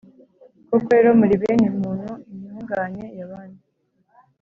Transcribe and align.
Koko 0.69 0.87
rero, 0.95 1.09
muri 1.19 1.35
bene 1.41 1.67
muntu 1.81 2.09
intungane 2.31 3.03
yaba 3.17 3.39
nde? 3.47 3.61